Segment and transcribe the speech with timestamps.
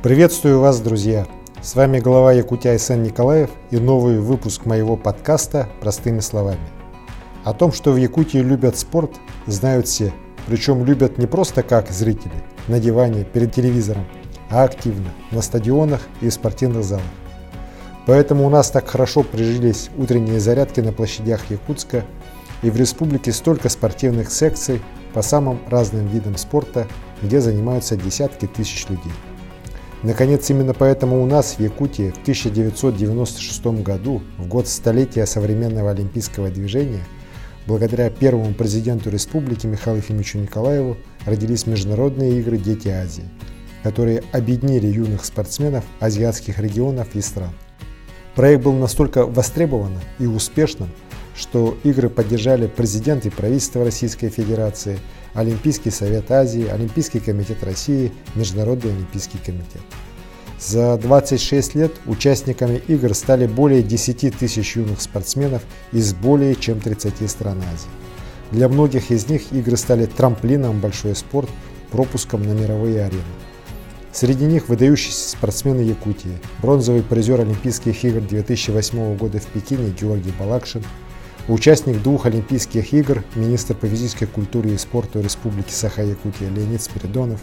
[0.00, 1.26] Приветствую вас, друзья!
[1.60, 6.60] С вами глава Якутия Айсен Николаев и новый выпуск моего подкаста «Простыми словами».
[7.42, 9.10] О том, что в Якутии любят спорт,
[9.46, 10.12] знают все.
[10.46, 14.06] Причем любят не просто как зрители, на диване, перед телевизором,
[14.50, 17.02] а активно, на стадионах и спортивных залах.
[18.06, 22.04] Поэтому у нас так хорошо прижились утренние зарядки на площадях Якутска,
[22.62, 24.80] и в республике столько спортивных секций
[25.12, 26.86] по самым разным видам спорта,
[27.20, 29.12] где занимаются десятки тысяч людей.
[30.04, 36.50] Наконец, именно поэтому у нас в Якутии в 1996 году, в год столетия современного олимпийского
[36.50, 37.04] движения,
[37.66, 43.28] благодаря первому президенту республики Михаилу Ефимовичу Николаеву родились Международные игры «Дети Азии»,
[43.82, 47.52] которые объединили юных спортсменов азиатских регионов и стран.
[48.36, 50.90] Проект был настолько востребованным и успешным,
[51.38, 54.98] что игры поддержали президент и правительство Российской Федерации–
[55.34, 59.82] Олимпийский совет Азии, Олимпийский комитет России, Международный олимпийский комитет.
[60.58, 67.30] За 26 лет участниками игр стали более 10 тысяч юных спортсменов из более чем 30
[67.30, 67.88] стран Азии.
[68.50, 71.50] Для многих из них игры стали трамплином большой спорт,
[71.92, 73.22] пропуском на мировые арены.
[74.10, 80.82] Среди них выдающиеся спортсмены Якутии, бронзовый призер Олимпийских игр 2008 года в Пекине Георгий Балакшин–
[81.48, 87.40] Участник двух Олимпийских игр, министр по физической культуре и спорту Республики Саха-Якутия Леонид Спиридонов,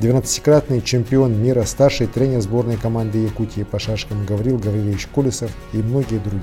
[0.00, 6.18] 12-кратный чемпион мира, старший тренер сборной команды Якутии по шашкам Гаврил Гаврилович Колесов и многие
[6.18, 6.42] другие.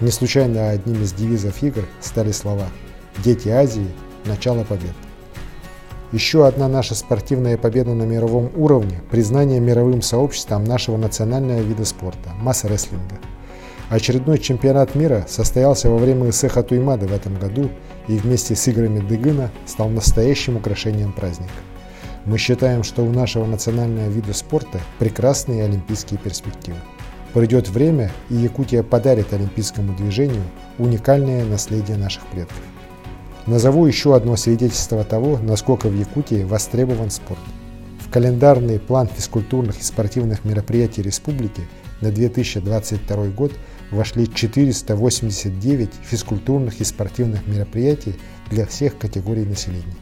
[0.00, 2.66] Не случайно одним из девизов игр стали слова
[3.22, 3.86] «Дети Азии.
[4.24, 4.94] Начало побед».
[6.10, 12.30] Еще одна наша спортивная победа на мировом уровне– признание мировым сообществом нашего национального вида спорта–
[12.40, 13.18] масс-рестлинга–
[13.90, 17.70] Очередной чемпионат мира состоялся во время Исеха Туймады в этом году
[18.06, 21.52] и вместе с играми Дыгына стал настоящим украшением праздника.
[22.26, 26.76] Мы считаем, что у нашего национального вида спорта прекрасные олимпийские перспективы.
[27.32, 30.42] Придет время, и Якутия подарит олимпийскому движению
[30.76, 32.60] уникальное наследие наших предков.
[33.46, 37.40] Назову еще одно свидетельство того, насколько в Якутии востребован спорт.
[38.00, 41.62] В календарный план физкультурных и спортивных мероприятий республики
[42.02, 43.52] на 2022 год
[43.90, 48.14] вошли 489 физкультурных и спортивных мероприятий
[48.50, 49.96] для всех категорий населения.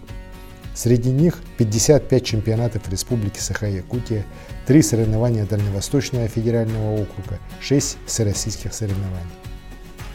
[0.75, 4.25] Среди них 55 чемпионатов Республики Саха-Якутия,
[4.67, 9.33] 3 соревнования Дальневосточного федерального округа, 6 всероссийских соревнований.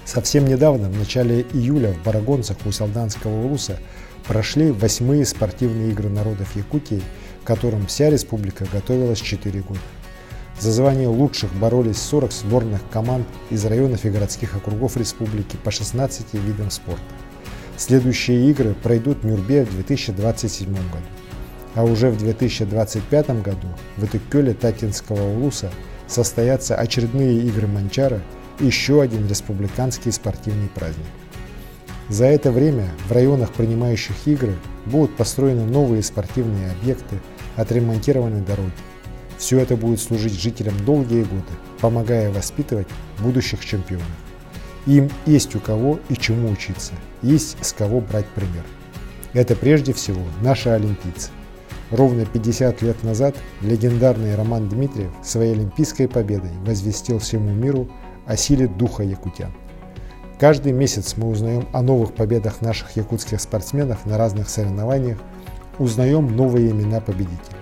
[0.06, 3.80] Совсем недавно, в начале июля, в Барагонцах у Салданского улуса
[4.28, 7.02] прошли восьмые спортивные игры народов Якутии,
[7.44, 9.80] к которым вся республика готовилась 4 года.
[10.62, 16.36] За звание лучших боролись 40 сборных команд из районов и городских округов республики по 16
[16.36, 17.02] видам спорта.
[17.78, 21.06] Следующие игры пройдут в Нюрбе в 2027 году.
[21.74, 25.72] А уже в 2025 году в Итыккёле Татинского улуса
[26.06, 28.22] состоятся очередные игры Манчара
[28.60, 31.08] и еще один республиканский спортивный праздник.
[32.08, 34.54] За это время в районах, принимающих игры,
[34.86, 37.20] будут построены новые спортивные объекты,
[37.56, 38.72] отремонтированы дороги.
[39.42, 42.88] Все это будет служить жителям долгие годы, помогая воспитывать
[43.18, 44.06] будущих чемпионов.
[44.86, 46.94] Им есть у кого и чему учиться,
[47.24, 48.64] есть с кого брать пример.
[49.34, 51.32] Это прежде всего наши олимпийцы.
[51.90, 57.90] Ровно 50 лет назад легендарный Роман Дмитриев своей олимпийской победой возвестил всему миру
[58.28, 59.52] о силе духа якутян.
[60.40, 65.18] Каждый месяц мы узнаем о новых победах наших якутских спортсменов на разных соревнованиях,
[65.80, 67.58] узнаем новые имена победителей.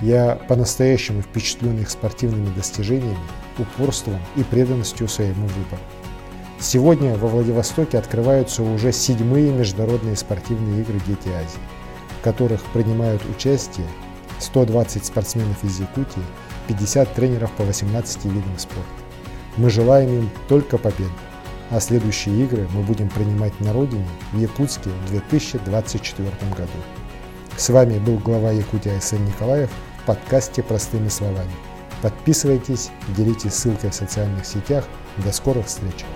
[0.00, 3.18] Я по-настоящему впечатлен их спортивными достижениями,
[3.58, 5.82] упорством и преданностью своему выбору.
[6.60, 11.60] Сегодня во Владивостоке открываются уже седьмые международные спортивные игры «Дети Азии»,
[12.20, 13.86] в которых принимают участие
[14.38, 16.22] 120 спортсменов из Якутии,
[16.68, 18.88] 50 тренеров по 18 видам спорта.
[19.56, 21.10] Мы желаем им только победы,
[21.70, 26.68] а следующие игры мы будем принимать на родине в Якутске в 2024 году.
[27.56, 29.70] С вами был глава Якутии Айсен Николаев–
[30.08, 31.52] подкасте «Простыми словами».
[32.00, 34.86] Подписывайтесь, делитесь ссылкой в социальных сетях.
[35.18, 36.06] До скорых встреч!